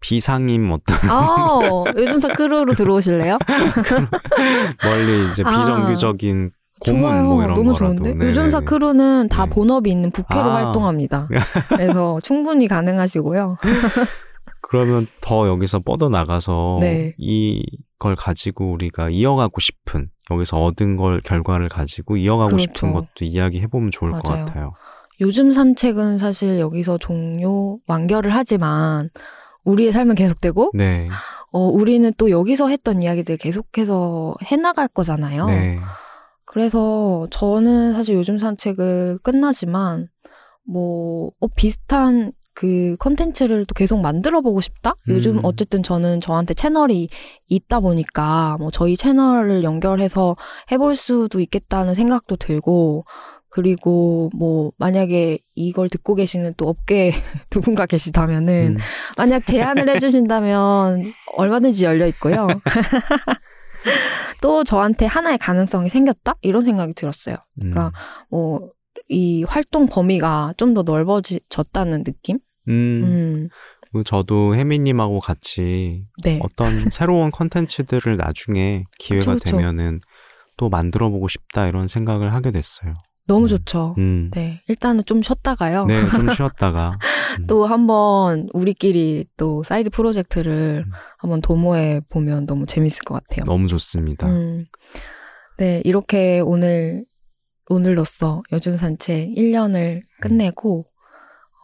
[0.00, 3.38] 비상임 어떤 아, 요즘사 크루로 들어오실래요?
[4.84, 5.50] 멀리 이제 아.
[5.50, 7.24] 비정규적인 고문 좋아요.
[7.24, 7.94] 뭐 이런 너무 거라도.
[7.94, 8.02] 좋은데?
[8.10, 8.26] 네네네.
[8.26, 9.50] 요즘 사 크루는 다 네.
[9.50, 10.54] 본업이 있는 부캐로 아.
[10.66, 11.28] 활동합니다.
[11.68, 13.58] 그래서 충분히 가능하시고요.
[14.62, 17.14] 그러면 더 여기서 뻗어 나가서 네.
[17.18, 22.92] 이걸 가지고 우리가 이어가고 싶은 여기서 얻은 걸 결과를 가지고 이어가고 싶은 그렇죠.
[22.92, 24.44] 것도 이야기해 보면 좋을 것 맞아요.
[24.44, 24.72] 같아요.
[25.20, 29.10] 요즘 산책은 사실 여기서 종료 완결을 하지만
[29.64, 31.08] 우리의 삶은 계속되고 네,
[31.52, 35.46] 어, 우리는 또 여기서 했던 이야기들 계속해서 해나갈 거잖아요.
[36.50, 40.08] 네, 그래서 저는 사실 요즘 산책을 끝나지만
[40.66, 44.94] 뭐 어, 비슷한 그 컨텐츠를 또 계속 만들어 보고 싶다.
[45.08, 45.44] 요즘 음.
[45.44, 47.08] 어쨌든 저는 저한테 채널이
[47.46, 50.36] 있다 보니까 뭐 저희 채널을 연결해서
[50.70, 53.04] 해볼 수도 있겠다는 생각도 들고
[53.48, 57.12] 그리고 뭐 만약에 이걸 듣고 계시는 또 업계
[57.50, 58.76] 누군가 계시다면은 음,
[59.16, 62.48] 만약 제안을 해주신다면 얼마든지 열려 있고요.
[64.42, 67.36] 또 저한테 하나의 가능성이 생겼다 이런 생각이 들었어요.
[67.62, 67.70] 음.
[67.70, 67.92] 그러니까
[68.30, 72.38] 뭐 이 활동 범위가 좀 더 넓어졌다는 느낌?
[72.68, 72.72] 음,
[73.04, 73.48] 음,
[73.82, 79.56] 그리고 저도 혜미님하고 같이 네, 어떤 새로운 컨텐츠들을 나중에 기회가 그쵸, 그쵸.
[79.56, 80.00] 되면은
[80.56, 82.92] 또 만들어 보고 싶다 이런 생각을 하게 됐어요.
[83.26, 83.48] 너무 음.
[83.48, 83.94] 좋죠.
[83.98, 84.30] 음.
[84.32, 85.86] 네, 일단은 좀 쉬었다가요.
[85.86, 86.98] 네, 좀 쉬었다가
[87.38, 87.46] 음.
[87.46, 90.92] 또 한번 우리끼리 또 side project를 음.
[91.18, 93.44] 한번 도모해 보면 너무 재밌을 것 같아요.
[93.44, 94.26] 너무 좋습니다.
[94.28, 94.64] 음.
[95.58, 97.04] 네, 이렇게 오늘,
[97.68, 100.86] 오늘로써 요즘 산책 1년을 끝내고,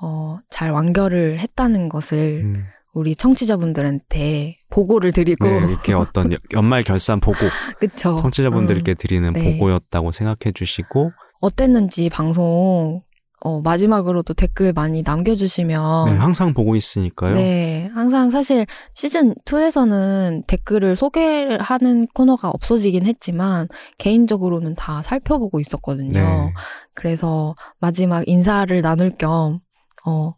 [0.03, 2.65] 어, 잘 완결을 했다는 것을 음.
[2.93, 7.39] 우리 청취자분들한테 보고를 드리고, 네, 이렇게 어떤 여- 연말 결산 보고
[7.79, 8.17] 그쵸.
[8.21, 9.53] 청취자분들께 드리는 네.
[9.53, 13.03] 보고였다고 생각해 주시고 어땠는지 방송,
[13.43, 17.35] 어, 마지막으로도 댓글 많이 남겨주시면, 네, 항상 보고 있으니까요.
[17.35, 23.69] 네, 항상 사실 시즌 2에서는 댓글을 소개를 하는 코너가 없어지긴 했지만
[23.99, 26.13] 개인적으로는 다 살펴보고 있었거든요.
[26.19, 26.55] 네.
[26.95, 29.61] 그래서 마지막 인사를 나눌 겸
[30.07, 30.35] 어,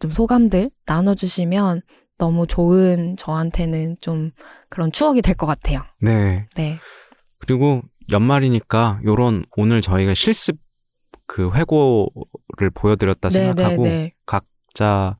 [0.00, 1.82] 좀 소감들 나눠주시면
[2.16, 4.30] 너무 좋은 저한테는 좀
[4.70, 5.82] 그런 추억이 될 것 같아요.
[6.00, 6.46] 네.
[6.56, 6.78] 네,
[7.38, 10.56] 그리고 연말이니까 요런 오늘 저희가 실습
[11.28, 14.10] 그 회고를 보여드렸다 네, 생각하고 네, 네.
[14.26, 15.18] 각자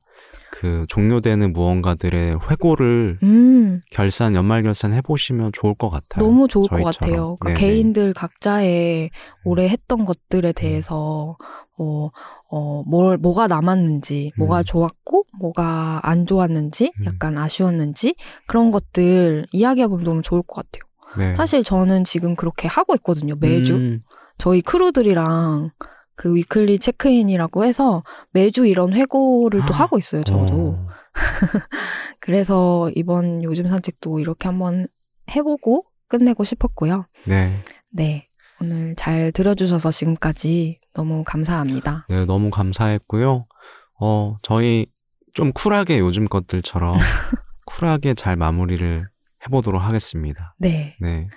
[0.51, 6.25] 그 종료되는 무언가들의 회고를 음, 결산 연말 결산 해보시면 좋을 것 같아요.
[6.25, 6.83] 너무 좋을 저희처럼.
[6.83, 7.35] 것 같아요.
[7.39, 7.59] 그러니까 네네.
[7.59, 9.11] 개인들 각자의
[9.45, 11.37] 올해 했던 것들에 대해서
[11.77, 12.09] 어,
[12.49, 14.63] 어, 뭘, 뭐가 남았는지, 뭐가 음.
[14.65, 17.05] 좋았고, 뭐가 안 좋았는지, 음.
[17.05, 18.15] 약간 아쉬웠는지,
[18.47, 20.81] 그런 것들 이야기해보면 너무 좋을 것 같아요.
[21.17, 21.35] 네.
[21.35, 23.75] 사실 저는 지금 그렇게 하고 있거든요, 매주.
[23.75, 24.01] 음,
[24.37, 25.69] 저희 크루들이랑
[26.19, 30.75] 그 weekly check-in이라고 해서 매주 이런 회고를 또 아, 하고 있어요, 저도.
[30.77, 30.87] 어,
[32.19, 34.85] 그래서 이번 요즘 산책도 이렇게 한번
[35.33, 37.05] 해보고 끝내고 싶었고요.
[37.25, 37.57] 네.
[37.89, 38.27] 네.
[38.59, 42.05] 오늘 잘 들어주셔서 지금까지 너무 감사합니다.
[42.09, 43.45] 네, 너무 감사했고요.
[44.01, 44.87] 어, 저희
[45.33, 46.97] 좀 쿨하게 요즘 것들처럼
[47.65, 49.07] 쿨하게 잘 마무리를
[49.45, 50.53] 해보도록 하겠습니다.
[50.57, 50.97] 네.
[50.99, 51.29] 네.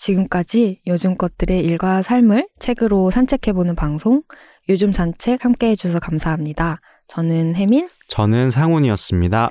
[0.00, 4.22] 지금까지 요즘 것들의 일과 삶을 책으로 산책해보는 방송,
[4.70, 6.80] 요즘 산책 함께 해주셔서 감사합니다.
[7.06, 7.90] 저는 혜민.
[8.08, 9.50] 저는 상훈이었습니다.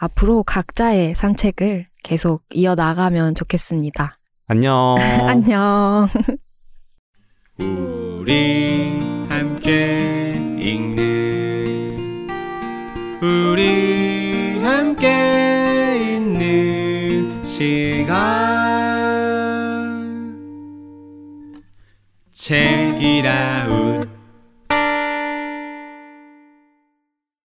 [0.00, 4.18] 앞으로 각자의 산책을 계속 이어나가면 좋겠습니다.
[4.46, 4.94] 안녕.
[5.26, 6.08] 안녕.
[7.58, 12.28] 우리 함께 읽는
[13.20, 18.67] 우리 함께 있는 시간
[22.48, 24.07] 책이라웃